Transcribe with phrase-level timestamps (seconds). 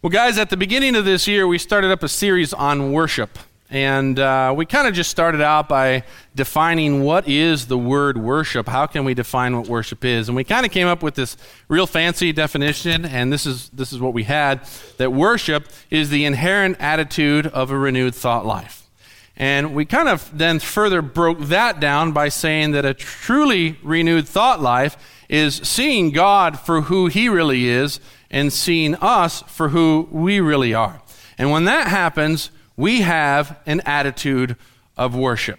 [0.00, 3.36] Well, guys, at the beginning of this year, we started up a series on worship.
[3.68, 6.04] And uh, we kind of just started out by
[6.36, 8.68] defining what is the word worship.
[8.68, 10.28] How can we define what worship is?
[10.28, 13.92] And we kind of came up with this real fancy definition, and this is, this
[13.92, 14.60] is what we had
[14.98, 18.88] that worship is the inherent attitude of a renewed thought life.
[19.36, 24.28] And we kind of then further broke that down by saying that a truly renewed
[24.28, 24.96] thought life
[25.28, 27.98] is seeing God for who He really is
[28.30, 31.02] and seeing us for who we really are.
[31.38, 34.56] And when that happens, we have an attitude
[34.96, 35.58] of worship.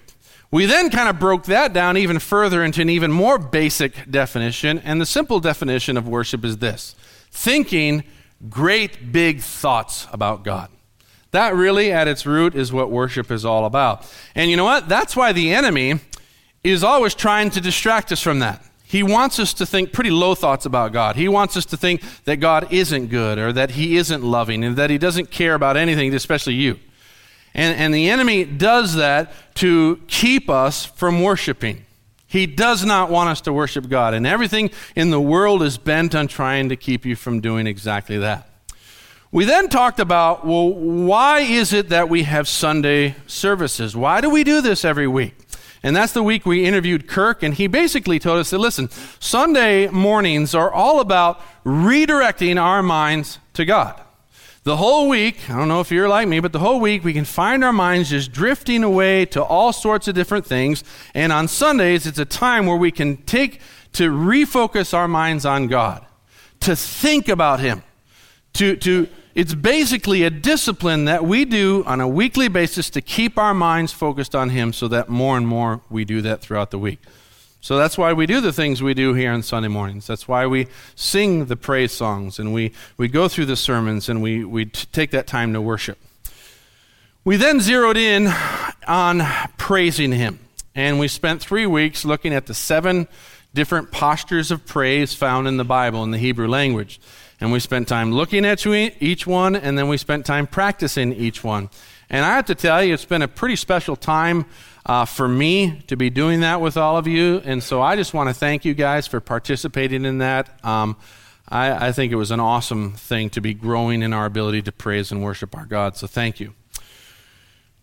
[0.51, 4.79] We then kind of broke that down even further into an even more basic definition,
[4.79, 6.95] and the simple definition of worship is this
[7.31, 8.03] thinking
[8.49, 10.69] great big thoughts about God.
[11.31, 14.11] That really, at its root, is what worship is all about.
[14.33, 14.89] And you know what?
[14.89, 15.99] That's why the enemy
[16.63, 18.63] is always trying to distract us from that.
[18.89, 21.15] He wants us to think pretty low thoughts about God.
[21.15, 24.75] He wants us to think that God isn't good or that He isn't loving and
[24.77, 26.79] that He doesn't care about anything, especially you.
[27.53, 31.85] And, and the enemy does that to keep us from worshiping.
[32.25, 34.15] He does not want us to worship God.
[34.15, 38.17] And everything in the world is bent on trying to keep you from doing exactly
[38.17, 38.49] that.
[39.31, 43.95] We then talked about, well, why is it that we have Sunday services?
[43.95, 45.35] Why do we do this every week?
[45.81, 49.87] And that's the week we interviewed Kirk, and he basically told us that listen, Sunday
[49.87, 54.01] mornings are all about redirecting our minds to God.
[54.63, 57.13] The whole week, I don't know if you're like me, but the whole week we
[57.13, 60.83] can find our minds just drifting away to all sorts of different things.
[61.13, 63.61] And on Sundays, it's a time where we can take
[63.93, 66.05] to refocus our minds on God,
[66.59, 67.83] to think about Him,
[68.53, 73.37] to, to it's basically a discipline that we do on a weekly basis to keep
[73.37, 76.79] our minds focused on Him so that more and more we do that throughout the
[76.79, 76.99] week.
[77.61, 80.07] So that's why we do the things we do here on Sunday mornings.
[80.07, 84.21] That's why we sing the praise songs and we, we go through the sermons and
[84.21, 85.97] we, we t- take that time to worship.
[87.25, 88.31] We then zeroed in
[88.87, 89.21] on
[89.57, 90.39] praising Him.
[90.73, 93.09] And we spent three weeks looking at the seven
[93.53, 97.01] different postures of praise found in the Bible in the Hebrew language.
[97.41, 101.43] And we spent time looking at each one, and then we spent time practicing each
[101.43, 101.69] one.
[102.09, 104.45] And I have to tell you, it's been a pretty special time
[104.85, 107.41] uh, for me to be doing that with all of you.
[107.45, 110.63] And so I just want to thank you guys for participating in that.
[110.65, 110.97] Um,
[111.47, 114.71] I, I think it was an awesome thing to be growing in our ability to
[114.71, 115.95] praise and worship our God.
[115.95, 116.53] So thank you.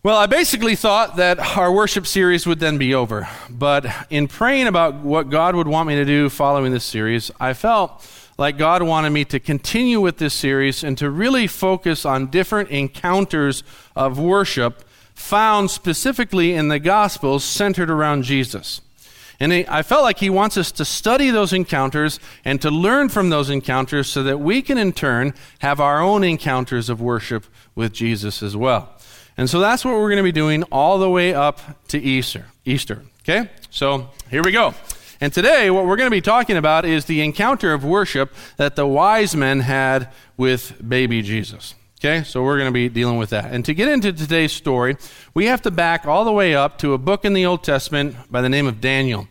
[0.02, 3.28] Well, I basically thought that our worship series would then be over.
[3.50, 7.54] But in praying about what God would want me to do following this series, I
[7.54, 8.06] felt
[8.38, 12.70] like God wanted me to continue with this series and to really focus on different
[12.70, 13.62] encounters
[13.94, 18.82] of worship found specifically in the Gospels centered around Jesus.
[19.38, 23.28] And I felt like he wants us to study those encounters and to learn from
[23.28, 27.92] those encounters so that we can in turn have our own encounters of worship with
[27.92, 28.94] Jesus as well.
[29.36, 32.46] And so that's what we're going to be doing all the way up to Easter.
[32.64, 33.02] Easter.
[33.20, 33.50] Okay?
[33.70, 34.74] So here we go.
[35.20, 38.76] And today, what we're going to be talking about is the encounter of worship that
[38.76, 41.74] the wise men had with baby Jesus.
[41.98, 43.50] Okay, so we're going to be dealing with that.
[43.50, 44.98] And to get into today's story,
[45.32, 48.14] we have to back all the way up to a book in the Old Testament
[48.30, 49.28] by the name of Daniel.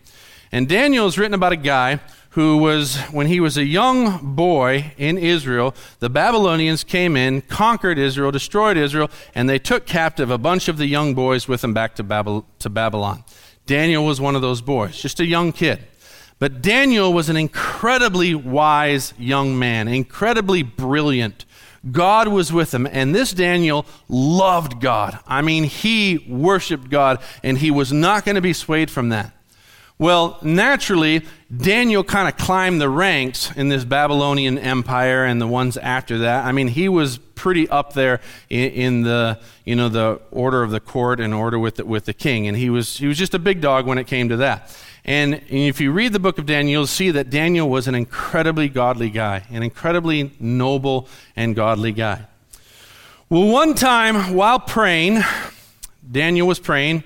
[0.52, 2.00] And Daniel is written about a guy
[2.32, 7.98] who was, when he was a young boy in Israel, the Babylonians came in, conquered
[7.98, 11.74] Israel, destroyed Israel, and they took captive a bunch of the young boys with them
[11.74, 13.24] back to, Babylon.
[13.66, 15.80] Daniel was one of those boys, just a young kid.
[16.38, 21.46] But Daniel was an incredibly wise young man, incredibly brilliant.
[21.92, 25.20] God was with him, and this Daniel loved God.
[25.28, 29.35] I mean, he worshiped God, and he was not going to be swayed from that.
[29.98, 31.22] Well, naturally,
[31.56, 36.44] Daniel kind of climbed the ranks in this Babylonian empire and the ones after that.
[36.44, 38.20] I mean, he was pretty up there
[38.50, 42.06] in, in, the you know the order of the court and order with the, with
[42.06, 44.38] the king, and he was he was just a big dog when it came to
[44.38, 44.76] that.
[45.06, 47.94] And, and if you read the book of Daniel, you'll see that Daniel was an
[47.94, 52.26] incredibly godly guy, an incredibly noble and godly guy.
[53.30, 55.22] Well, one time while praying,
[56.12, 57.04] Daniel was praying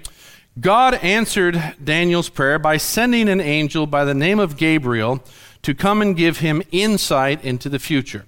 [0.60, 5.24] God answered Daniel's prayer by sending an angel by the name of Gabriel
[5.62, 8.26] to come and give him insight into the future.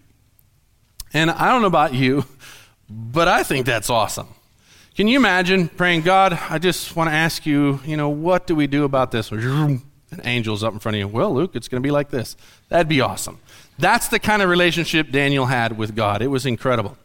[1.14, 2.26] And I don't know about you,
[2.90, 4.28] but I think that's awesome.
[4.96, 8.56] Can you imagine praying, God, I just want to ask you, you know, what do
[8.56, 9.32] we do about this?
[9.32, 9.82] An
[10.24, 11.08] angel's up in front of you.
[11.08, 12.36] Well, Luke, it's going to be like this.
[12.70, 13.40] That'd be awesome.
[13.80, 16.22] That's the kind of relationship Daniel had with God.
[16.22, 16.98] It was incredible.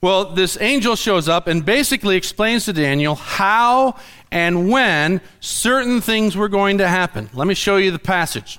[0.00, 3.96] Well, this angel shows up and basically explains to Daniel how
[4.30, 7.30] and when certain things were going to happen.
[7.32, 8.58] Let me show you the passage.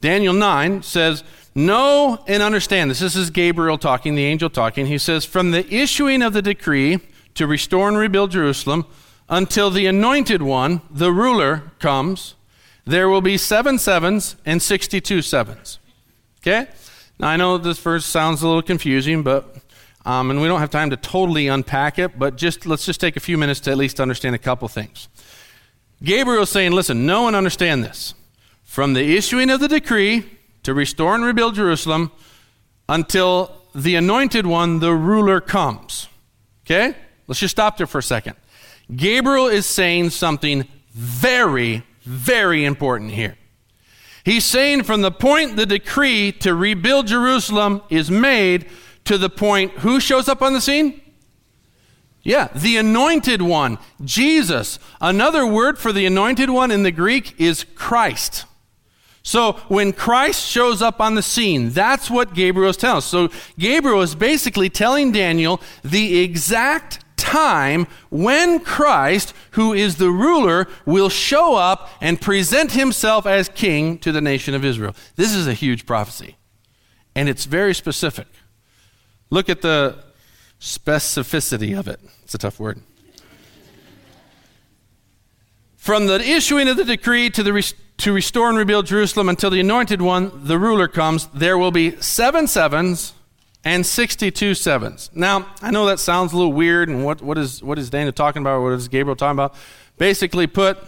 [0.00, 1.24] Daniel 9 says,
[1.54, 3.00] Know and understand this.
[3.00, 4.86] This is Gabriel talking, the angel talking.
[4.86, 7.00] He says, From the issuing of the decree
[7.34, 8.86] to restore and rebuild Jerusalem
[9.28, 12.34] until the anointed one, the ruler, comes,
[12.84, 15.78] there will be seven sevens and 62 sevens.
[16.38, 16.68] Okay?
[17.18, 19.56] Now, I know this verse sounds a little confusing, but,
[20.06, 23.16] um, and we don't have time to totally unpack it, but just let's just take
[23.16, 25.08] a few minutes to at least understand a couple things.
[26.02, 28.14] Gabriel is saying, listen, no one understand this.
[28.64, 30.24] From the issuing of the decree
[30.62, 32.12] to restore and rebuild Jerusalem
[32.88, 36.08] until the anointed one, the ruler, comes.
[36.64, 36.96] Okay?
[37.26, 38.36] Let's just stop there for a second.
[38.94, 43.36] Gabriel is saying something very, very important here.
[44.24, 48.66] He's saying from the point the decree to rebuild Jerusalem is made
[49.10, 51.00] to the point who shows up on the scene?
[52.22, 54.78] Yeah, the anointed one, Jesus.
[55.00, 58.44] Another word for the anointed one in the Greek is Christ.
[59.24, 63.04] So when Christ shows up on the scene, that's what Gabriel is telling us.
[63.04, 70.68] So Gabriel is basically telling Daniel the exact time when Christ, who is the ruler,
[70.86, 74.94] will show up and present himself as king to the nation of Israel.
[75.16, 76.36] This is a huge prophecy,
[77.16, 78.28] and it's very specific.
[79.30, 79.96] Look at the
[80.60, 82.00] specificity of it.
[82.24, 82.80] It's a tough word.
[85.76, 89.60] From the issuing of the decree to, the, to restore and rebuild Jerusalem until the
[89.60, 93.14] anointed one, the ruler, comes, there will be seven sevens
[93.64, 95.10] and 62 sevens.
[95.14, 98.12] Now, I know that sounds a little weird, and what, what, is, what is Daniel
[98.12, 99.54] talking about, what is Gabriel talking about?
[99.96, 100.78] Basically put,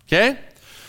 [0.07, 0.39] Okay?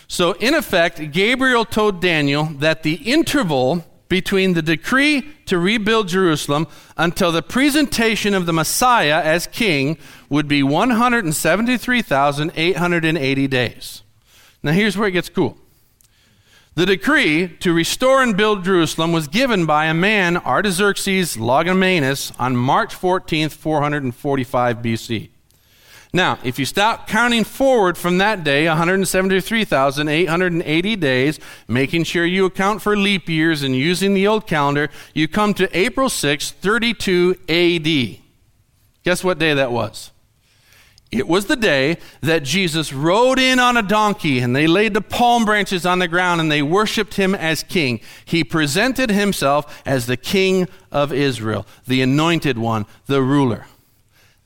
[0.09, 6.67] So, in effect, Gabriel told Daniel that the interval between the decree to rebuild Jerusalem
[6.99, 9.97] until the presentation of the Messiah as king
[10.29, 14.03] would be 173,880 days.
[14.63, 15.57] Now, here's where it gets cool.
[16.75, 22.57] The decree to restore and build Jerusalem was given by a man, Artaxerxes Longimanus, on
[22.57, 25.30] March 14, 445 BC.
[26.13, 32.83] Now, if you stop counting forward from that day, 173,880 days, making sure you account
[32.83, 38.17] for leap years and using the old calendar, you come to April 6, 32 AD.
[39.05, 40.11] Guess what day that was?
[41.13, 45.01] It was the day that Jesus rode in on a donkey and they laid the
[45.01, 48.01] palm branches on the ground and they worshiped him as king.
[48.25, 53.67] He presented himself as the king of Israel, the anointed one, the ruler.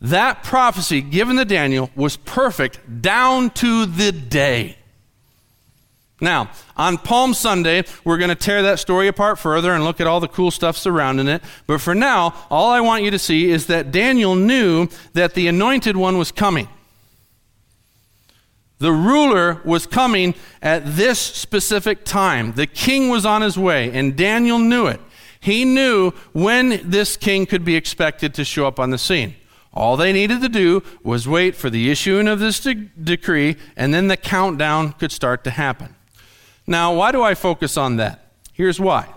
[0.00, 4.76] That prophecy given to Daniel was perfect down to the day.
[6.20, 10.06] Now, on Palm Sunday, we're going to tear that story apart further and look at
[10.06, 11.42] all the cool stuff surrounding it.
[11.66, 15.48] But for now, all I want you to see is that Daniel knew that the
[15.48, 16.68] anointed one was coming.
[18.78, 22.52] The ruler was coming at this specific time.
[22.52, 25.00] The king was on his way, and Daniel knew it.
[25.40, 29.34] He knew when this king could be expected to show up on the scene.
[29.74, 33.92] All they needed to do was wait for the issuing of this de- decree, and
[33.92, 35.96] then the countdown could start to happen.
[36.64, 38.32] Now, why do I focus on that?
[38.52, 39.08] Here's why.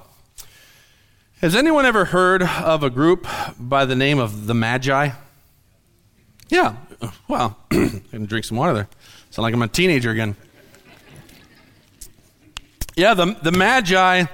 [1.41, 3.27] Has anyone ever heard of a group
[3.59, 5.11] by the name of the Magi?
[6.49, 6.75] Yeah.
[7.27, 8.87] Well, going to drink some water there.
[9.29, 10.35] Sound like I'm a teenager again.
[12.95, 14.25] Yeah, the, the Magi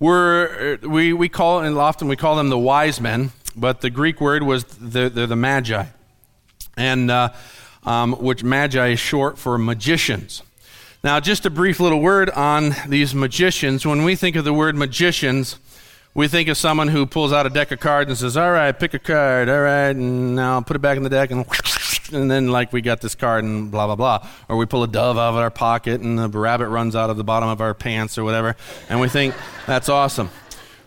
[0.00, 4.20] were, we, we call, and often we call them the wise men but the Greek
[4.20, 5.86] word was the, the, the magi,
[6.76, 7.30] and uh,
[7.84, 10.42] um, which magi is short for magicians.
[11.02, 13.86] Now, just a brief little word on these magicians.
[13.86, 15.58] When we think of the word magicians,
[16.12, 18.78] we think of someone who pulls out a deck of cards and says, All right,
[18.78, 19.48] pick a card.
[19.48, 21.30] All right, and now put it back in the deck.
[21.30, 21.46] And,
[22.12, 24.28] and then, like, we got this card and blah, blah, blah.
[24.48, 27.16] Or we pull a dove out of our pocket and the rabbit runs out of
[27.16, 28.56] the bottom of our pants or whatever.
[28.90, 29.34] And we think,
[29.66, 30.28] That's awesome.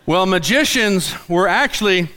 [0.06, 2.08] Well, magicians were actually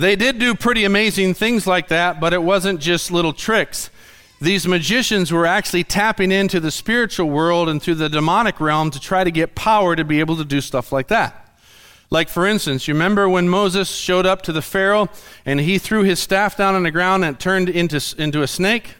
[0.00, 3.90] they did do pretty amazing things like that, but it wasn't just little tricks.
[4.40, 8.98] These magicians were actually tapping into the spiritual world and through the demonic realm to
[8.98, 11.46] try to get power to be able to do stuff like that.
[12.08, 15.08] Like, for instance, you remember when Moses showed up to the Pharaoh
[15.44, 18.48] and he threw his staff down on the ground and it turned into, into a
[18.48, 18.94] snake?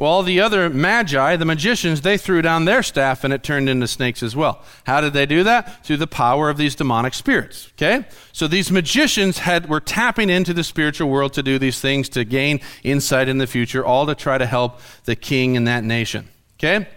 [0.00, 3.86] Well, the other magi, the magicians, they threw down their staff and it turned into
[3.86, 4.62] snakes as well.
[4.84, 5.84] How did they do that?
[5.84, 7.68] Through the power of these demonic spirits.
[7.74, 8.06] Okay?
[8.32, 12.24] So these magicians had were tapping into the spiritual world to do these things to
[12.24, 16.28] gain insight in the future, all to try to help the king in that nation.
[16.58, 16.88] Okay?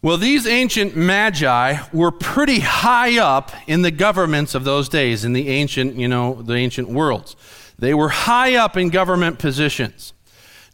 [0.00, 5.34] Well, these ancient magi were pretty high up in the governments of those days, in
[5.34, 7.36] the ancient, you know, the ancient worlds.
[7.78, 10.14] They were high up in government positions.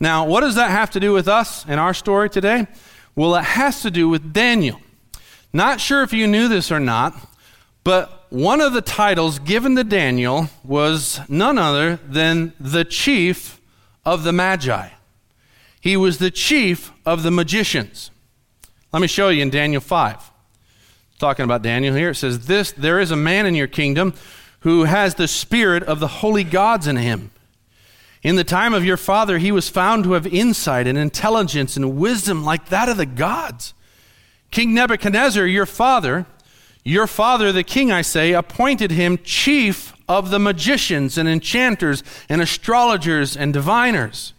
[0.00, 2.66] Now, what does that have to do with us and our story today?
[3.14, 4.80] Well, it has to do with Daniel.
[5.52, 7.16] Not sure if you knew this or not,
[7.82, 13.60] but one of the titles given to Daniel was none other than the chief
[14.04, 14.88] of the Magi.
[15.80, 18.10] He was the chief of the magicians.
[18.92, 20.30] Let me show you in Daniel 5.
[21.18, 24.14] Talking about Daniel here, it says, This there is a man in your kingdom
[24.60, 27.30] who has the spirit of the holy gods in him.
[28.26, 31.96] In the time of your father, he was found to have insight and intelligence and
[31.96, 33.72] wisdom like that of the gods.
[34.50, 36.26] King Nebuchadnezzar, your father,
[36.82, 42.42] your father, the king, I say, appointed him chief of the magicians and enchanters and
[42.42, 44.32] astrologers and diviners.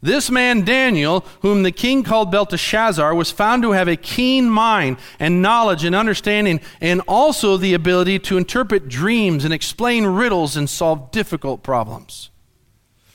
[0.00, 4.96] This man Daniel, whom the king called Belteshazzar, was found to have a keen mind
[5.20, 10.68] and knowledge and understanding, and also the ability to interpret dreams and explain riddles and
[10.68, 12.31] solve difficult problems.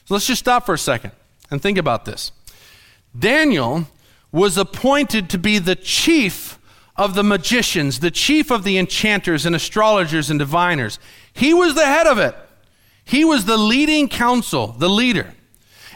[0.08, 1.12] So let's just stop for a second
[1.52, 2.32] and think about this.
[3.18, 3.88] Daniel
[4.32, 6.58] was appointed to be the chief
[6.96, 10.98] of the magicians, the chief of the enchanters and astrologers and diviners.
[11.34, 12.34] He was the head of it.
[13.04, 15.34] He was the leading council, the leader.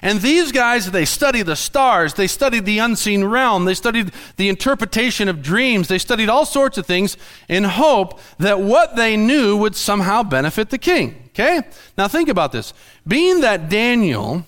[0.01, 4.49] And these guys, they studied the stars, they studied the unseen realm, they studied the
[4.49, 7.17] interpretation of dreams, they studied all sorts of things
[7.47, 11.29] in hope that what they knew would somehow benefit the king.
[11.29, 11.61] Okay?
[11.97, 12.73] Now think about this.
[13.07, 14.45] Being that Daniel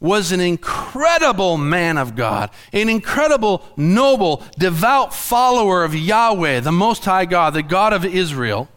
[0.00, 7.04] was an incredible man of God, an incredible, noble, devout follower of Yahweh, the Most
[7.04, 8.68] High God, the God of Israel,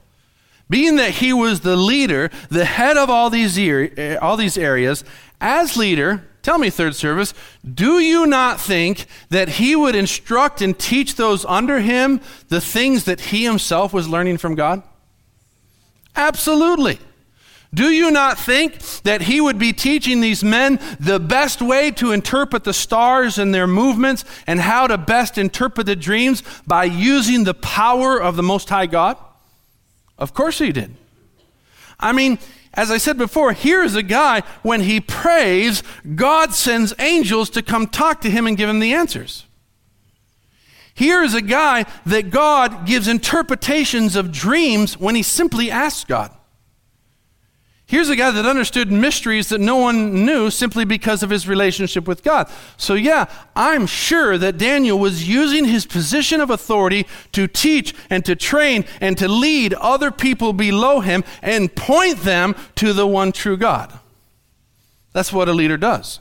[0.70, 5.04] being that he was the leader, the head of all these, er- all these areas,
[5.42, 7.34] as leader, tell me, third service,
[7.74, 13.06] do you not think that he would instruct and teach those under him the things
[13.06, 14.84] that he himself was learning from God?
[16.16, 17.00] Absolutely.
[17.74, 22.12] Do you not think that he would be teaching these men the best way to
[22.12, 27.44] interpret the stars and their movements and how to best interpret the dreams by using
[27.44, 29.18] the power of the Most High God?
[30.20, 30.96] Of course he did.
[32.00, 32.38] I mean,
[32.74, 35.82] as I said before, here's a guy, when he prays,
[36.16, 39.46] God sends angels to come talk to him and give him the answers.
[40.94, 46.32] Here is a guy that God gives interpretations of dreams when he simply asks God.
[47.90, 52.08] Here's a guy that understood mysteries that no one knew simply because of his relationship
[52.08, 52.48] with God.
[52.78, 58.24] So, yeah, I'm sure that Daniel was using his position of authority to teach and
[58.26, 63.32] to train and to lead other people below him and point them to the one
[63.32, 63.92] true God.
[65.12, 66.20] That's what a leader does.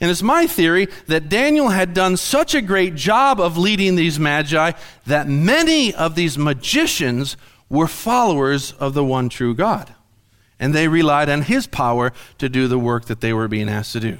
[0.00, 4.20] And it's my theory that Daniel had done such a great job of leading these
[4.20, 4.70] magi
[5.06, 7.36] that many of these magicians
[7.68, 9.92] were followers of the one true God
[10.58, 13.92] and they relied on his power to do the work that they were being asked
[13.92, 14.18] to do.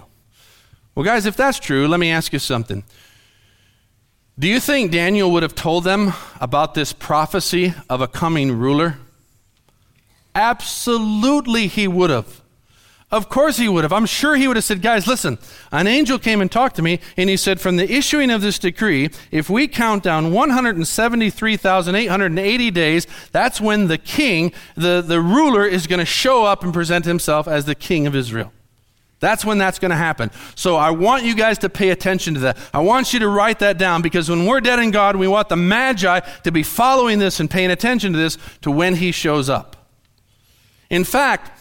[0.95, 2.85] Well, guys, if that's true, let me ask you something.
[4.39, 8.99] Do you think Daniel would have told them about this prophecy of a coming ruler?
[10.35, 12.43] Absolutely, he would have.
[13.09, 13.93] Of course he would have.
[13.93, 15.39] I'm sure he would have said, Guys, listen,
[15.71, 18.59] an angel came and talked to me, and he said, From the issuing of this
[18.59, 25.87] decree, if we count down 173,880 days, that's when the king, the, the ruler, is
[25.87, 28.53] going to show up and present himself as the king of Israel.
[29.21, 30.31] That's when that's going to happen.
[30.57, 32.59] So I want you guys to pay attention to that.
[32.75, 35.49] I want you to write that down because when we're dead in God, we want
[35.49, 39.49] the Magi to be following this and paying attention to this to when he shows
[39.49, 39.89] up.
[40.91, 41.56] In fact,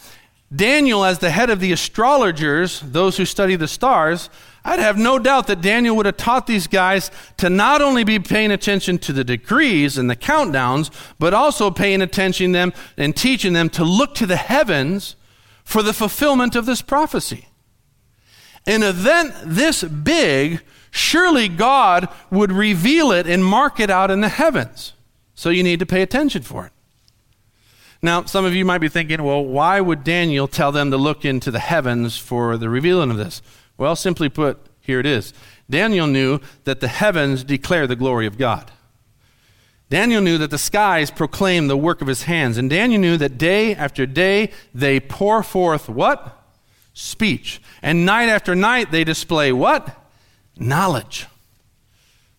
[0.54, 4.30] Daniel, as the head of the astrologers, those who study the stars,
[4.64, 8.18] I'd have no doubt that Daniel would have taught these guys to not only be
[8.18, 13.16] paying attention to the degrees and the countdowns, but also paying attention to them and
[13.16, 15.16] teaching them to look to the heavens
[15.64, 17.48] for the fulfillment of this prophecy.
[18.66, 24.28] An event this big, surely God would reveal it and mark it out in the
[24.28, 24.92] heavens.
[25.34, 26.72] So you need to pay attention for it.
[28.02, 31.24] Now, some of you might be thinking, well, why would Daniel tell them to look
[31.24, 33.42] into the heavens for the revealing of this?
[33.78, 35.32] Well, simply put, here it is.
[35.68, 38.70] Daniel knew that the heavens declare the glory of God.
[39.88, 42.58] Daniel knew that the skies proclaim the work of his hands.
[42.58, 46.42] And Daniel knew that day after day they pour forth what?
[46.92, 47.60] Speech.
[47.82, 50.06] And night after night they display what?
[50.58, 51.26] knowledge.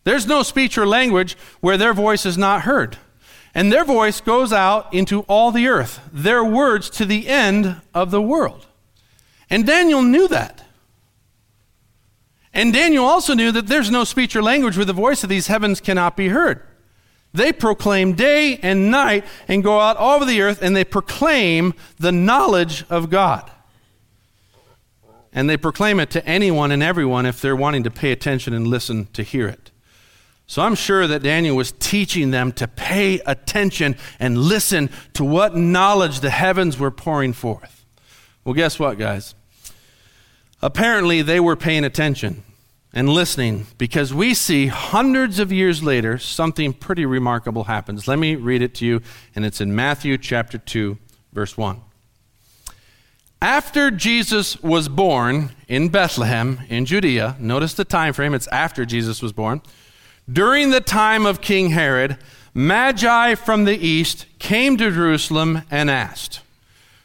[0.03, 2.97] There's no speech or language where their voice is not heard.
[3.53, 8.11] And their voice goes out into all the earth, their words to the end of
[8.11, 8.65] the world.
[9.49, 10.63] And Daniel knew that.
[12.53, 15.47] And Daniel also knew that there's no speech or language where the voice of these
[15.47, 16.61] heavens cannot be heard.
[17.33, 21.73] They proclaim day and night and go out all over the earth and they proclaim
[21.99, 23.51] the knowledge of God.
[25.31, 28.65] And they proclaim it to anyone and everyone if they're wanting to pay attention and
[28.65, 29.69] listen to hear it.
[30.47, 35.55] So I'm sure that Daniel was teaching them to pay attention and listen to what
[35.55, 37.85] knowledge the heavens were pouring forth.
[38.45, 39.35] Well, guess what, guys?
[40.61, 42.43] Apparently, they were paying attention
[42.93, 48.07] and listening because we see hundreds of years later something pretty remarkable happens.
[48.07, 49.01] Let me read it to you,
[49.35, 50.97] and it's in Matthew chapter 2,
[51.33, 51.81] verse 1.
[53.41, 59.21] After Jesus was born in Bethlehem in Judea, notice the time frame, it's after Jesus
[59.21, 59.61] was born.
[60.29, 62.17] During the time of King Herod,
[62.53, 66.41] Magi from the east came to Jerusalem and asked,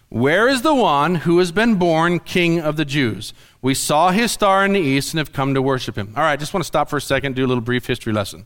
[0.09, 3.33] Where is the one who has been born king of the Jews?
[3.61, 6.13] We saw his star in the east and have come to worship him.
[6.17, 8.13] All right, I just want to stop for a second, do a little brief history
[8.13, 8.45] lesson.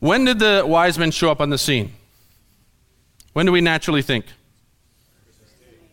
[0.00, 1.92] When did the wise men show up on the scene?
[3.32, 4.26] When do we naturally think?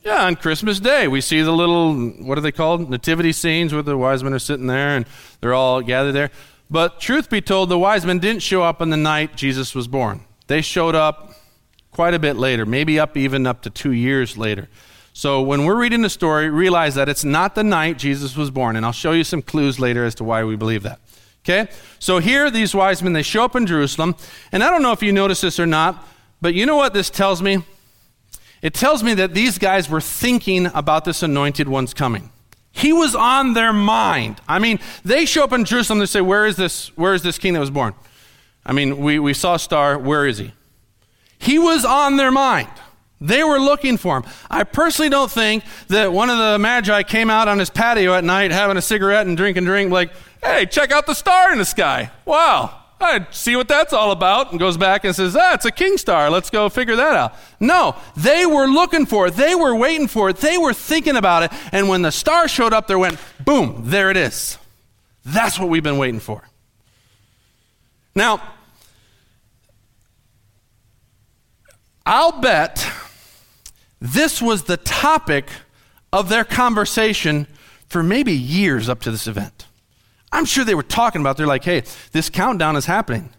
[0.03, 1.07] Yeah, on Christmas Day.
[1.07, 2.89] We see the little, what are they called?
[2.89, 5.05] Nativity scenes where the wise men are sitting there and
[5.39, 6.31] they're all gathered there.
[6.69, 9.87] But truth be told, the wise men didn't show up on the night Jesus was
[9.87, 10.25] born.
[10.47, 11.33] They showed up
[11.91, 14.67] quite a bit later, maybe up even up to two years later.
[15.13, 18.75] So when we're reading the story, realize that it's not the night Jesus was born.
[18.75, 20.99] And I'll show you some clues later as to why we believe that.
[21.43, 21.71] Okay?
[21.97, 24.15] So here, these wise men, they show up in Jerusalem.
[24.51, 26.05] And I don't know if you notice this or not,
[26.41, 27.63] but you know what this tells me?
[28.61, 32.31] It tells me that these guys were thinking about this anointed one's coming.
[32.77, 34.39] He was on their mind.
[34.47, 37.39] I mean, they show up in Jerusalem and say, Where is this, where is this
[37.39, 37.95] king that was born?
[38.63, 39.97] I mean, we, we saw a star.
[39.97, 40.53] Where is he?
[41.39, 42.69] He was on their mind.
[43.19, 44.25] They were looking for him.
[44.51, 48.23] I personally don't think that one of the magi came out on his patio at
[48.23, 50.11] night having a cigarette and drinking drink, like,
[50.43, 52.11] hey, check out the star in the sky.
[52.25, 55.71] Wow, I see what that's all about, and goes back and says, ah, it's a
[55.71, 56.29] king star.
[56.31, 57.35] Let's go figure that out.
[57.59, 59.35] No, they were looking for it.
[59.35, 60.37] They were waiting for it.
[60.37, 61.51] They were thinking about it.
[61.71, 64.57] And when the star showed up, there went, boom, there it is.
[65.23, 66.43] That's what we've been waiting for.
[68.15, 68.41] Now,
[72.03, 72.89] I'll bet
[74.01, 75.49] this was the topic
[76.11, 77.45] of their conversation
[77.89, 79.66] for maybe years up to this event.
[80.31, 83.29] I'm sure they were talking about, they're like, hey, this countdown is happening.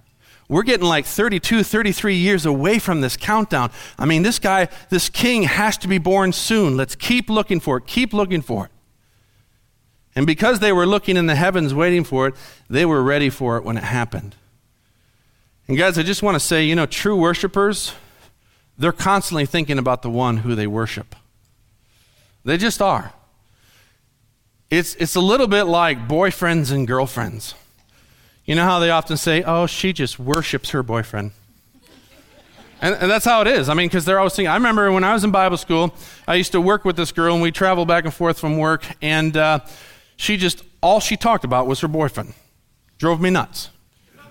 [0.49, 3.71] We're getting like 32, 33 years away from this countdown.
[3.99, 6.77] I mean, this guy, this king has to be born soon.
[6.77, 7.87] Let's keep looking for it.
[7.87, 8.71] Keep looking for it.
[10.17, 12.35] And because they were looking in the heavens waiting for it,
[12.69, 14.35] they were ready for it when it happened.
[15.69, 17.95] And guys, I just want to say, you know, true worshipers,
[18.79, 21.15] they're constantly thinking about the one who they worship.
[22.45, 23.13] They just are.
[24.71, 27.55] It's, it's a little bit like boyfriends and girlfriends.
[28.45, 31.33] You know how they often say, oh, she just worships her boyfriend.
[32.81, 33.69] And, and that's how it is.
[33.69, 34.51] I mean, because they're always thinking.
[34.51, 35.95] I remember when I was in Bible school,
[36.27, 38.87] I used to work with this girl, and we traveled back and forth from work,
[39.03, 39.61] and uh,
[40.17, 42.35] she just, all she talked about was her boyfriend.
[42.99, 43.71] Drove me nuts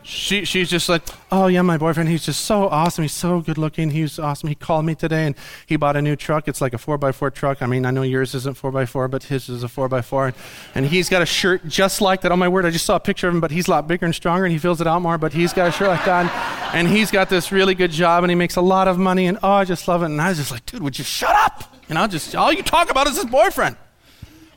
[0.08, 1.02] she, she's just like,
[1.34, 3.02] oh, yeah, my boyfriend, he's just so awesome.
[3.02, 3.90] He's so good looking.
[3.90, 4.48] He's awesome.
[4.48, 6.48] He called me today and he bought a new truck.
[6.48, 7.62] It's like a 4x4 truck.
[7.62, 10.28] I mean, I know yours isn't 4x4, but his is a 4x4.
[10.28, 10.36] And,
[10.76, 12.32] and he's got a shirt just like that.
[12.32, 14.06] Oh, my word, I just saw a picture of him, but he's a lot bigger
[14.06, 16.74] and stronger and he fills it out more, but he's got a shirt like that.
[16.74, 19.28] And, and he's got this really good job and he makes a lot of money.
[19.28, 20.06] And oh, I just love it.
[20.06, 21.76] And I was just like, dude, would you shut up?
[21.90, 23.76] And I'll just, all you talk about is his boyfriend.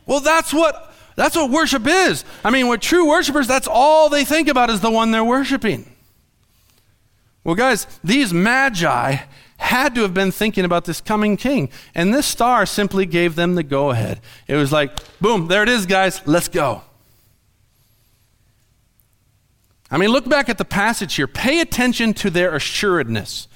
[0.06, 2.24] Well, that's what that's what worship is.
[2.42, 5.94] I mean, with true worshipers, that's all they think about is the one they're worshiping.
[7.44, 9.18] Well, guys, these magi
[9.58, 11.68] had to have been thinking about this coming king.
[11.94, 14.18] And this star simply gave them the go ahead.
[14.48, 16.80] It was like, boom, there it is, guys, let's go.
[19.90, 21.26] I mean, look back at the passage here.
[21.26, 23.46] Pay attention to their assuredness.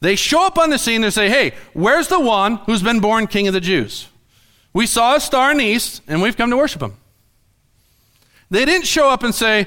[0.00, 3.26] They show up on the scene and say, hey, where's the one who's been born
[3.26, 4.08] king of the Jews?
[4.74, 6.94] We saw a star in the east, and we've come to worship him.
[8.50, 9.66] They didn't show up and say,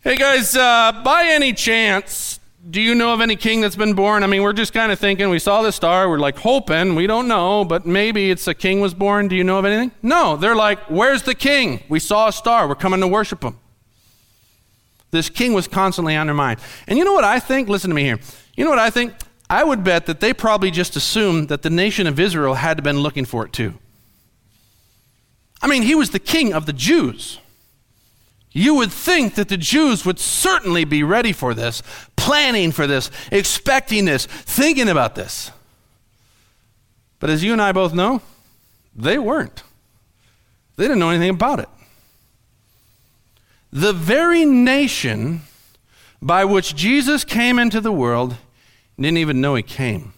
[0.00, 4.22] Hey guys, uh, by any chance, do you know of any king that's been born?
[4.22, 7.06] I mean, we're just kind of thinking, we saw the star, we're like hoping, we
[7.06, 9.28] don't know, but maybe it's a king was born.
[9.28, 9.92] Do you know of anything?
[10.02, 11.82] No, they're like, where's the king?
[11.88, 13.58] We saw a star, we're coming to worship him.
[15.10, 16.60] This king was constantly on their mind.
[16.86, 17.68] And you know what I think?
[17.68, 18.18] Listen to me here.
[18.56, 19.14] You know what I think?
[19.48, 23.00] I would bet that they probably just assumed that the nation of Israel had been
[23.00, 23.74] looking for it too.
[25.60, 27.38] I mean, he was the king of the Jews.
[28.52, 31.82] You would think that the Jews would certainly be ready for this,
[32.16, 35.50] planning for this, expecting this, thinking about this.
[37.18, 38.22] But as you and I both know,
[38.94, 39.62] they weren't.
[40.76, 41.68] They didn't know anything about it.
[43.72, 45.42] The very nation
[46.22, 48.36] by which Jesus came into the world
[49.02, 50.12] didn't even know he came.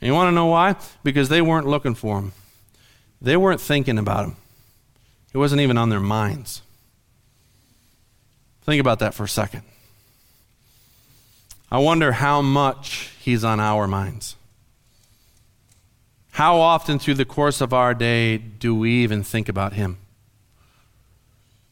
[0.00, 0.76] And you want to know why?
[1.02, 2.32] Because they weren't looking for him,
[3.20, 4.36] they weren't thinking about him,
[5.32, 6.62] it wasn't even on their minds.
[8.62, 9.62] Think about that for a second.
[11.72, 14.36] I wonder how much he's on our minds.
[16.32, 19.98] How often through the course of our day do we even think about him?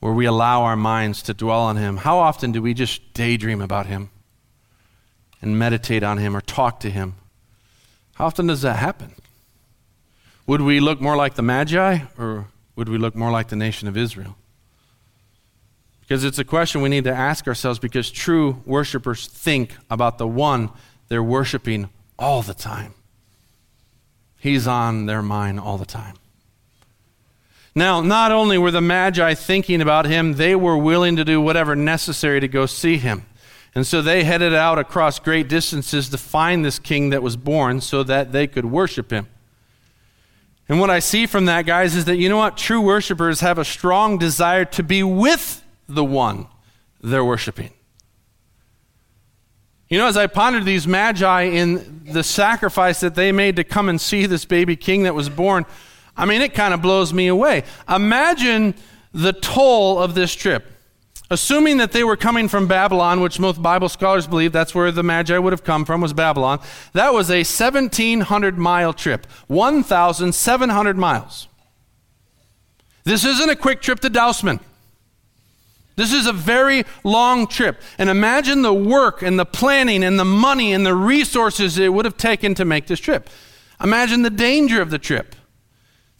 [0.01, 1.99] Where we allow our minds to dwell on him?
[1.99, 4.11] How often do we just daydream about him
[5.41, 7.15] and meditate on him or talk to him?
[8.15, 9.15] How often does that happen?
[10.47, 13.87] Would we look more like the Magi or would we look more like the nation
[13.89, 14.37] of Israel?
[16.01, 20.27] Because it's a question we need to ask ourselves because true worshipers think about the
[20.27, 20.71] one
[21.09, 22.95] they're worshiping all the time.
[24.39, 26.15] He's on their mind all the time.
[27.75, 31.77] Now, not only were the Magi thinking about him, they were willing to do whatever
[31.77, 33.25] necessary to go see him.
[33.75, 37.81] And so they headed out across great distances to find this king that was born
[37.81, 39.29] so that they could worship him.
[40.69, 42.57] And what I see from that, guys, is that you know what?
[42.57, 46.47] True worshipers have a strong desire to be with the one
[47.01, 47.71] they're worshiping.
[49.89, 53.89] You know, as I pondered these magi in the sacrifice that they made to come
[53.89, 55.65] and see this baby king that was born,
[56.15, 57.65] I mean, it kind of blows me away.
[57.89, 58.75] Imagine
[59.15, 60.67] the toll of this trip.
[61.31, 65.03] Assuming that they were coming from Babylon, which most Bible scholars believe that's where the
[65.03, 66.59] Magi would have come from, was Babylon,
[66.95, 69.27] that was a 1,700 mile trip.
[69.49, 71.49] 1,700 miles.
[73.05, 74.61] This isn't a quick trip to Dousman.
[75.97, 77.81] This is a very long trip.
[77.99, 82.05] And imagine the work and the planning and the money and the resources it would
[82.05, 83.29] have taken to make this trip.
[83.83, 85.35] Imagine the danger of the trip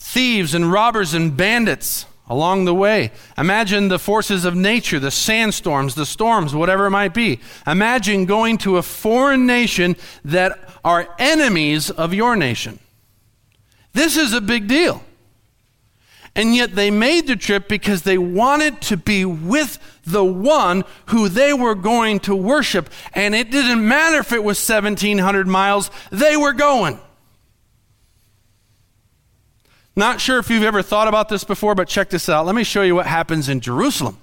[0.01, 3.11] thieves and robbers and bandits along the way.
[3.37, 7.41] Imagine the forces of nature, the sandstorms, the storms, whatever it might be.
[7.67, 12.79] Imagine going to a foreign nation that are enemies of your nation.
[13.93, 15.03] This is a big deal.
[16.35, 21.29] And yet they made the trip because they wanted to be with the one who
[21.29, 22.91] they were going to worship.
[23.13, 27.01] And it didn't matter if it was 1,700 miles, they were going.
[29.99, 32.47] Not sure if you've ever thought about this before, but check this out.
[32.47, 34.17] Let me show you what happens in Jerusalem.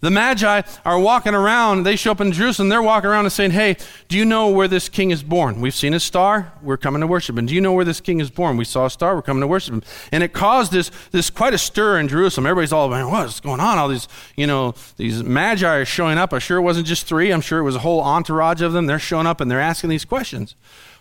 [0.00, 1.84] The Magi are walking around.
[1.84, 2.68] They show up in Jerusalem.
[2.68, 3.76] They're walking around and saying, Hey,
[4.08, 5.60] do you know where this king is born?
[5.60, 6.52] We've seen a star.
[6.62, 7.46] We're coming to worship him.
[7.46, 8.56] Do you know where this king is born?
[8.56, 9.14] We saw a star.
[9.14, 9.82] We're coming to worship him.
[10.10, 12.46] And it caused this, this quite a stir in Jerusalem.
[12.46, 13.78] Everybody's all, Man, what's going on?
[13.78, 16.32] All these, you know, these Magi are showing up.
[16.32, 17.32] I'm sure it wasn't just three.
[17.32, 18.86] I'm sure it was a whole entourage of them.
[18.86, 20.56] They're showing up and they're asking these questions.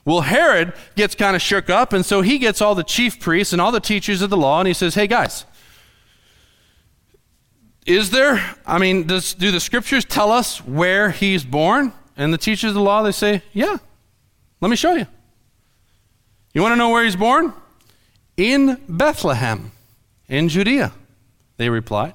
[0.06, 3.52] Well, Herod gets kind of shook up, and so he gets all the chief priests
[3.52, 5.46] and all the teachers of the law, and he says, Hey, guys,
[7.86, 11.94] is there, I mean, does, do the scriptures tell us where he's born?
[12.18, 13.78] And the teachers of the law, they say, yeah,
[14.60, 15.06] let me show you.
[16.54, 17.54] You want to know where he's born?
[18.38, 19.72] In Bethlehem,
[20.28, 20.94] in Judea,
[21.58, 22.13] they replied.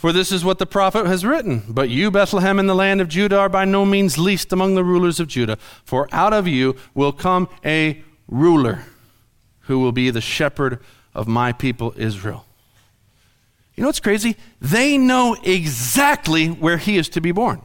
[0.00, 1.62] For this is what the prophet has written.
[1.68, 4.82] But you, Bethlehem, in the land of Judah, are by no means least among the
[4.82, 5.58] rulers of Judah.
[5.84, 8.86] For out of you will come a ruler
[9.64, 10.80] who will be the shepherd
[11.14, 12.46] of my people Israel.
[13.74, 14.38] You know what's crazy?
[14.58, 17.60] They know exactly where he is to be born.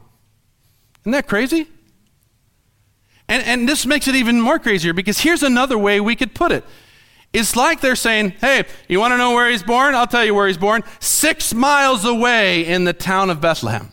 [1.04, 1.69] Isn't that crazy?
[3.30, 6.52] And, and this makes it even more crazier because here's another way we could put
[6.52, 6.65] it.
[7.36, 9.93] It's like they're saying, hey, you want to know where he's born?
[9.93, 10.84] I'll tell you where he's born.
[11.02, 13.91] Six miles away in the town of Bethlehem.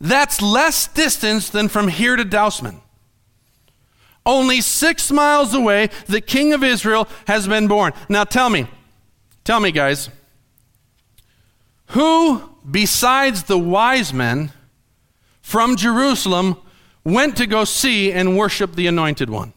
[0.00, 2.80] That's less distance than from here to Dousman.
[4.24, 7.92] Only six miles away, the king of Israel has been born.
[8.08, 8.68] Now tell me,
[9.42, 10.10] tell me, guys,
[11.86, 14.52] who, besides the wise men
[15.42, 16.56] from Jerusalem,
[17.02, 19.54] went to go see and worship the anointed one?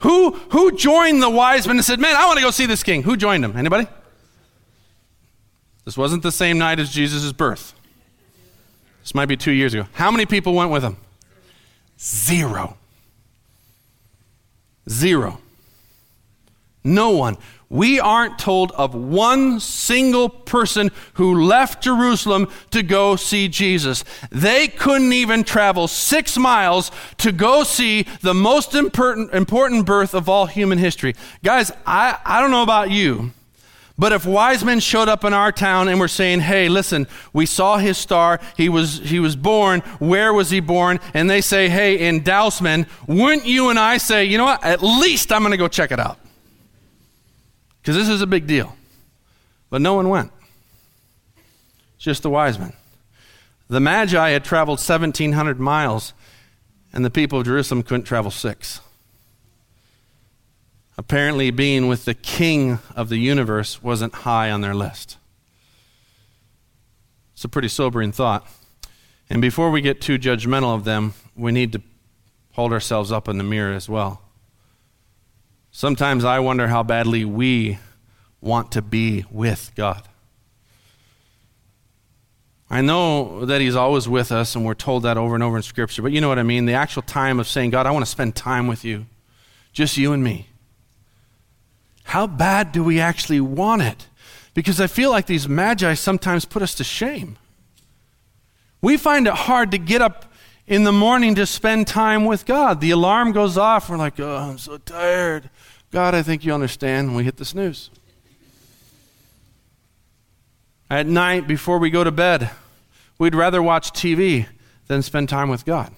[0.00, 2.82] Who, who joined the wise men and said, Man, I want to go see this
[2.82, 3.02] king?
[3.02, 3.56] Who joined them?
[3.56, 3.86] Anybody?
[5.84, 7.74] This wasn't the same night as Jesus' birth.
[9.02, 9.86] This might be two years ago.
[9.92, 10.96] How many people went with him?
[11.98, 12.76] Zero.
[14.88, 15.40] Zero.
[16.82, 17.36] No one.
[17.68, 24.02] We aren't told of one single person who left Jerusalem to go see Jesus.
[24.32, 30.28] They couldn't even travel six miles to go see the most important, important birth of
[30.28, 31.14] all human history.
[31.44, 33.32] Guys, I, I don't know about you,
[33.98, 37.44] But if wise men showed up in our town and were saying, "Hey, listen, we
[37.44, 38.40] saw his star.
[38.56, 39.80] He was he was born.
[39.98, 44.24] Where was he born?" and they say, "Hey, in Dousman," wouldn't you and I say,
[44.24, 44.64] "You know what?
[44.64, 46.18] At least I'm going to go check it out."
[47.84, 48.76] Cuz this is a big deal.
[49.70, 50.32] But no one went.
[51.98, 52.72] Just the wise men.
[53.68, 56.12] The Magi had traveled 1700 miles
[56.92, 58.80] and the people of Jerusalem couldn't travel 6
[61.00, 65.16] apparently being with the king of the universe wasn't high on their list.
[67.32, 68.46] It's a pretty sobering thought.
[69.30, 71.80] And before we get too judgmental of them, we need to
[72.52, 74.20] hold ourselves up in the mirror as well.
[75.80, 77.78] Sometimes I wonder how badly we
[78.42, 80.06] want to be with God.
[82.68, 85.62] I know that He's always with us, and we're told that over and over in
[85.62, 86.66] Scripture, but you know what I mean?
[86.66, 89.06] The actual time of saying, God, I want to spend time with you,
[89.72, 90.48] just you and me.
[92.02, 94.06] How bad do we actually want it?
[94.52, 97.38] Because I feel like these magi sometimes put us to shame.
[98.82, 100.30] We find it hard to get up
[100.66, 102.82] in the morning to spend time with God.
[102.82, 103.88] The alarm goes off.
[103.88, 105.48] We're like, oh, I'm so tired.
[105.90, 107.08] God, I think you understand.
[107.08, 107.90] And we hit the snooze.
[110.88, 112.50] At night, before we go to bed,
[113.18, 114.46] we'd rather watch TV
[114.88, 115.92] than spend time with God.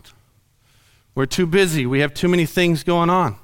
[1.14, 1.87] We're too busy.
[1.87, 3.37] We have too many things going on.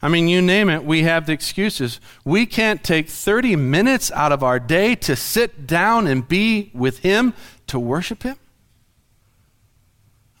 [0.00, 2.00] I mean, you name it, we have the excuses.
[2.24, 7.00] We can't take 30 minutes out of our day to sit down and be with
[7.00, 7.34] Him,
[7.66, 8.36] to worship Him.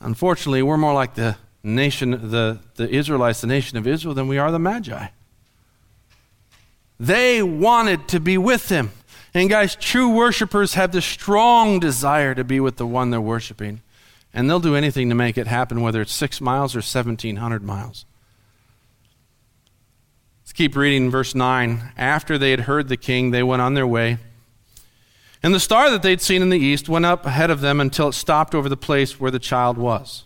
[0.00, 4.38] Unfortunately, we're more like the nation, the, the Israelites, the nation of Israel, than we
[4.38, 5.08] are the Magi.
[7.00, 8.90] They wanted to be with Him.
[9.34, 13.82] And guys, true worshipers have the strong desire to be with the one they're worshiping.
[14.32, 18.04] And they'll do anything to make it happen, whether it's six miles or 1,700 miles.
[20.42, 21.92] Let's keep reading verse 9.
[21.96, 24.18] After they had heard the king, they went on their way.
[25.42, 28.08] And the star that they'd seen in the east went up ahead of them until
[28.08, 30.24] it stopped over the place where the child was.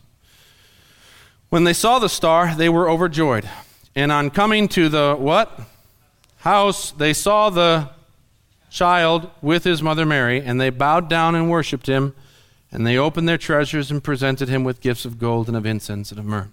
[1.51, 3.49] When they saw the star, they were overjoyed.
[3.95, 5.61] And on coming to the what?
[6.43, 7.91] House, they saw the
[8.69, 12.17] child with his mother Mary, and they bowed down and worshipped him.
[12.73, 16.11] And they opened their treasures and presented him with gifts of gold and of incense
[16.11, 16.49] and of myrrh.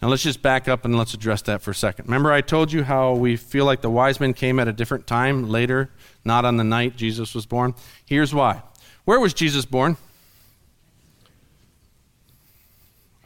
[0.00, 2.04] Now let's just back up and let's address that for a second.
[2.04, 5.08] Remember, I told you how we feel like the wise men came at a different
[5.08, 5.90] time later,
[6.24, 7.74] not on the night Jesus was born?
[8.06, 8.62] Here's why.
[9.06, 9.96] Where was Jesus born?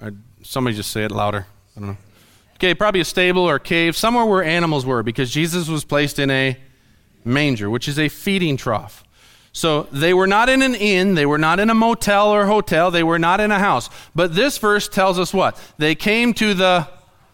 [0.01, 1.47] Or somebody just say it louder.
[1.77, 1.97] I don't know.
[2.59, 6.19] Okay, probably a stable or a cave, somewhere where animals were, because Jesus was placed
[6.19, 6.57] in a
[7.25, 9.05] manger, which is a feeding trough.
[9.53, 12.91] So they were not in an inn, they were not in a motel or hotel,
[12.91, 13.89] they were not in a house.
[14.15, 15.57] But this verse tells us what?
[15.79, 16.89] They came to the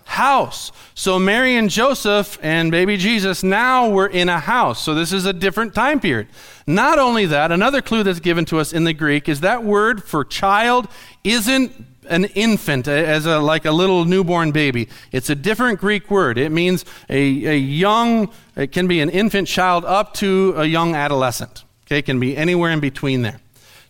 [0.05, 0.73] house.
[0.95, 4.83] So Mary and Joseph and baby Jesus now were in a house.
[4.83, 6.29] So this is a different time period.
[6.67, 10.05] Not only that, another clue that's given to us in the Greek is that word
[10.05, 10.89] for child
[11.25, 14.89] isn't an infant as a like a little newborn baby.
[15.13, 16.39] It's a different Greek word.
[16.39, 20.95] It means a, a young, it can be an infant child up to a young
[20.95, 21.65] adolescent.
[21.87, 23.41] Okay, it can be anywhere in between there.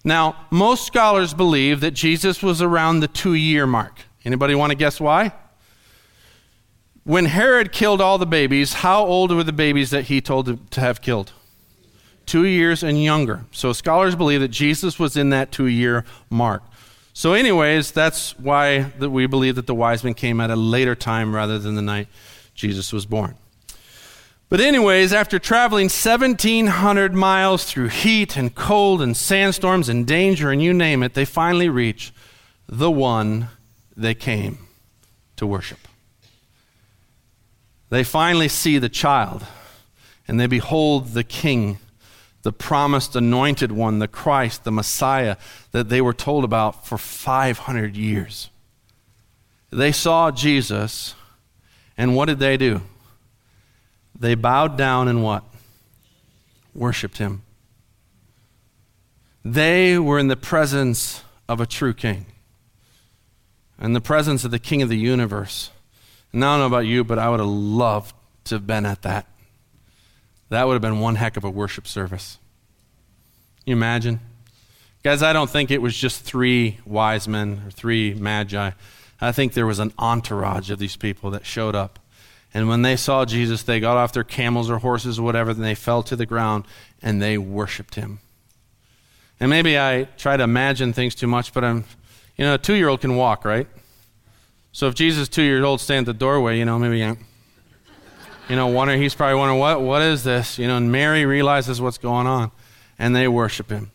[0.05, 4.01] Now, most scholars believe that Jesus was around the two year mark.
[4.25, 5.33] Anybody want to guess why?
[7.05, 10.81] When Herod killed all the babies, how old were the babies that he told to
[10.81, 11.33] have killed?
[12.25, 13.45] Two years and younger.
[13.53, 16.63] So scholars believe that Jesus was in that two year mark.
[17.17, 20.97] So, anyways, that's why that we believe that the wise men came at a later
[20.97, 22.09] time rather than the night
[22.57, 23.37] Jesus was born.
[24.49, 30.61] But, anyways, after traveling 1,700 miles through heat and cold and sandstorms and danger and
[30.61, 32.13] you name it, they finally reach
[32.69, 33.49] the one
[33.97, 34.59] they came
[35.37, 35.79] to worship.
[37.91, 39.47] They finally see the child
[40.27, 41.79] and they behold the king,
[42.45, 45.37] the promised anointed one, the Christ, the Messiah
[45.73, 48.51] that they were told about for 500 years.
[49.71, 51.15] They saw Jesus,
[51.97, 52.83] and what did they do?
[54.15, 55.43] They bowed down and what?
[56.75, 57.43] Worshipped him.
[59.43, 62.27] They were in the presence of a true king,
[63.81, 65.71] in the presence of the king of the universe.
[66.31, 69.01] And I don't know about you, but I would have loved to have been at
[69.03, 69.27] that.
[70.49, 72.39] That would have been one heck of a worship service.
[73.65, 74.21] Can you imagine?
[75.03, 78.71] Guys, I don't think it was just three wise men or three magi.
[79.21, 81.99] I think there was an entourage of these people that showed up.
[82.53, 85.65] And when they saw Jesus, they got off their camels or horses or whatever, and
[85.65, 86.65] they fell to the ground
[87.03, 88.21] and they worshiped him.
[89.41, 91.85] And maybe I try to imagine things too much, but I'm,
[92.37, 93.67] you know, a two year old can walk, right?
[94.73, 97.17] So if Jesus, two years old, stand at the doorway, you know, maybe,
[98.49, 100.59] You know, wondering, he's probably wondering, what, what is this?
[100.59, 102.51] You know, and Mary realizes what's going on,
[102.99, 103.91] and they worship him.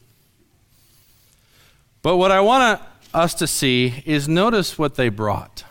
[2.01, 2.81] But what I want
[3.13, 5.63] us to see is notice what they brought.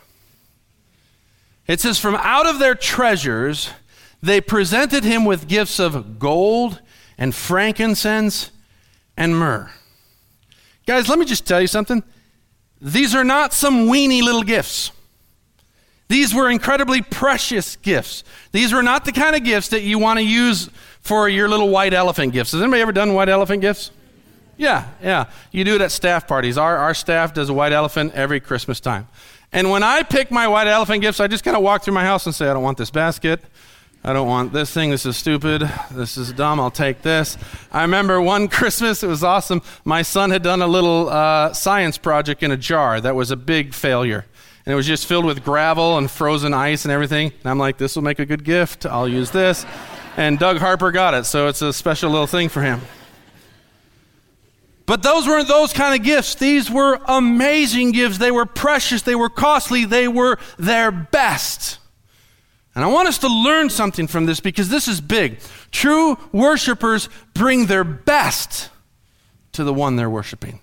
[1.67, 3.71] It says, From out of their treasures,
[4.23, 6.81] they presented him with gifts of gold
[7.17, 8.51] and frankincense
[9.17, 9.71] and myrrh.
[10.87, 12.03] Guys, let me just tell you something.
[12.81, 14.93] These are not some weeny little gifts.
[16.09, 18.25] These were incredibly precious gifts.
[18.53, 20.71] These were not the kind of gifts that you want to use
[21.03, 22.53] for your little white elephant gifts.
[22.53, 23.91] Has anybody ever done white elephant gifts?
[24.57, 25.27] Yeah, yeah.
[25.53, 26.59] You do it at staff parties.
[26.59, 29.07] Our, our staff does a white elephant every Christmas time.
[29.53, 32.05] And when I pick my white elephant gifts, I just kind of walk through my
[32.05, 33.41] house and say, I don't want this basket.
[34.03, 34.91] I don't want this thing.
[34.91, 35.69] This is stupid.
[35.91, 36.61] This is dumb.
[36.61, 37.37] I'll take this.
[37.71, 39.63] I remember one Christmas, it was awesome.
[39.85, 43.37] My son had done a little uh, science project in a jar that was a
[43.37, 44.25] big failure
[44.69, 47.33] and it was just filled with gravel and frozen ice and everything.
[47.41, 48.85] And I'm like, this will make a good gift.
[48.85, 49.65] I'll use this.
[50.19, 52.83] And Doug Harper got it, so it's a special little thing for him.
[54.85, 56.35] But those weren't those kind of gifts.
[56.35, 58.19] These were amazing gifts.
[58.19, 61.79] They were precious, they were costly, they were their best.
[62.75, 65.39] And I want us to learn something from this because this is big.
[65.71, 68.69] True worshipers bring their best
[69.53, 70.61] to the one they're worshiping.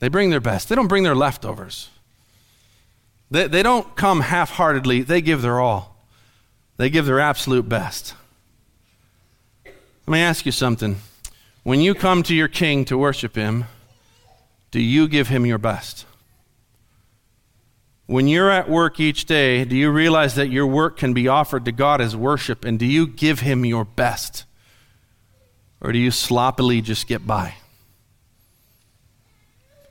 [0.00, 1.88] They bring their best, they don't bring their leftovers.
[3.30, 5.96] They, they don't come half heartedly, they give their all.
[6.76, 8.14] They give their absolute best.
[9.64, 10.96] Let me ask you something.
[11.64, 13.64] When you come to your king to worship him,
[14.70, 16.06] do you give him your best?
[18.06, 21.66] When you're at work each day, do you realize that your work can be offered
[21.66, 24.46] to God as worship, and do you give him your best?
[25.80, 27.56] Or do you sloppily just get by?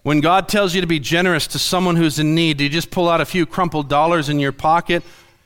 [0.07, 2.91] When God tells you to be generous to someone who's in need, do you just
[2.91, 5.03] pull out a few crumpled dollars in your pocket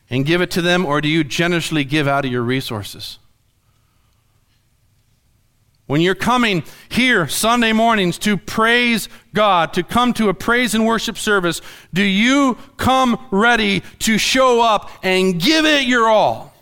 [0.07, 3.17] and give it to them, or do you generously give out of your resources?
[5.87, 10.85] When you're coming here Sunday mornings to praise God, to come to a praise and
[10.85, 11.59] worship service,
[11.91, 16.53] do you come ready to show up and give it your all?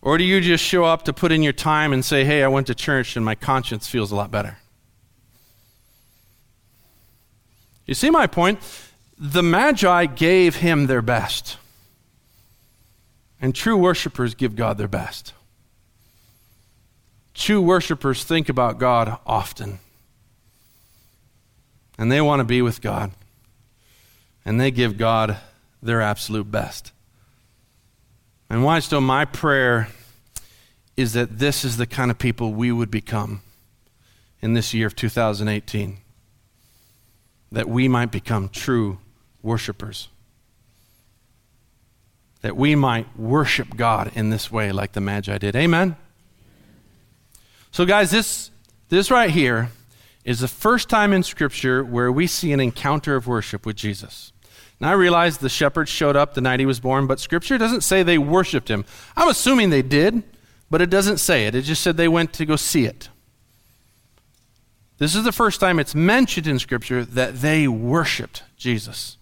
[0.00, 2.48] Or do you just show up to put in your time and say, hey, I
[2.48, 4.58] went to church and my conscience feels a lot better?
[7.86, 8.60] You see my point?
[9.18, 11.56] The Magi gave him their best.
[13.40, 15.32] And true worshipers give God their best.
[17.34, 19.80] True worshipers think about God often.
[21.98, 23.12] And they want to be with God.
[24.44, 25.38] And they give God
[25.82, 26.92] their absolute best.
[28.48, 29.88] And Whitestone, my prayer
[30.96, 33.42] is that this is the kind of people we would become
[34.40, 36.01] in this year of 2018
[37.52, 38.98] that we might become true
[39.42, 40.08] worshipers.
[42.40, 45.54] That we might worship God in this way, like the Magi did.
[45.54, 45.96] Amen?
[47.70, 48.50] So, guys, this,
[48.88, 49.70] this right here
[50.24, 54.32] is the first time in Scripture where we see an encounter of worship with Jesus.
[54.80, 57.82] Now, I realize the shepherds showed up the night he was born, but Scripture doesn't
[57.82, 58.84] say they worshiped him.
[59.16, 60.22] I'm assuming they did,
[60.70, 61.54] but it doesn't say it.
[61.54, 63.08] It just said they went to go see it.
[65.02, 69.16] This is the first time it's mentioned in Scripture that they worshiped Jesus.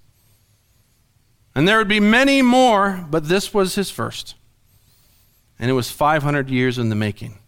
[1.55, 4.35] And there would be many more, but this was his first.
[5.59, 7.39] And it was 500 years in the making.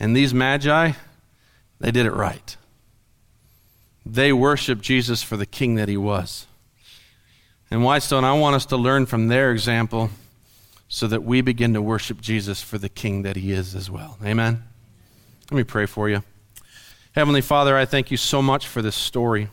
[0.00, 0.92] And these magi,
[1.80, 2.56] they did it right.
[4.06, 6.46] They worshiped Jesus for the king that he was.
[7.70, 10.08] And Whitestone, I want us to learn from their example
[10.88, 14.16] so that we begin to worship Jesus for the king that he is as well.
[14.24, 14.64] Amen?
[15.50, 16.22] Let me pray for you.
[17.16, 19.48] Heavenly Father, I thank you so much for this story.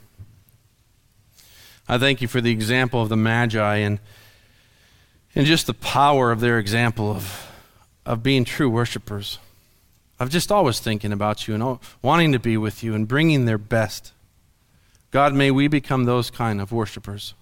[1.87, 3.99] I thank you for the example of the Magi and,
[5.33, 7.49] and just the power of their example of,
[8.05, 9.39] of being true worshipers,
[10.19, 13.57] of just always thinking about you and wanting to be with you and bringing their
[13.57, 14.11] best.
[15.11, 17.33] God, may we become those kind of worshipers.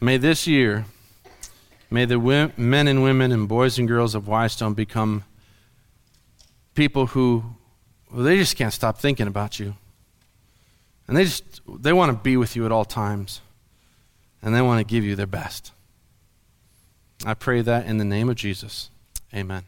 [0.00, 0.86] May this year,
[1.90, 5.24] may the men and women and boys and girls of Whitestone become
[6.74, 7.44] people who
[8.12, 9.74] well, they just can't stop thinking about you.
[11.08, 13.40] And they just they want to be with you at all times.
[14.42, 15.72] And they want to give you their best.
[17.24, 18.90] I pray that in the name of Jesus.
[19.32, 19.64] Amen.